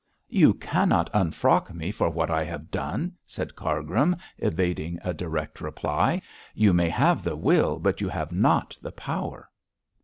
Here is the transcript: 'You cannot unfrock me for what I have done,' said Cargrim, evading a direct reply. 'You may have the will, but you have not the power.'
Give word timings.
'You 0.29 0.55
cannot 0.55 1.11
unfrock 1.13 1.71
me 1.75 1.91
for 1.91 2.09
what 2.09 2.31
I 2.31 2.43
have 2.43 2.71
done,' 2.71 3.11
said 3.27 3.55
Cargrim, 3.55 4.15
evading 4.39 4.97
a 5.03 5.13
direct 5.13 5.61
reply. 5.61 6.23
'You 6.55 6.73
may 6.73 6.89
have 6.89 7.21
the 7.23 7.35
will, 7.35 7.77
but 7.77 8.01
you 8.01 8.09
have 8.09 8.31
not 8.31 8.75
the 8.81 8.91
power.' 8.91 9.51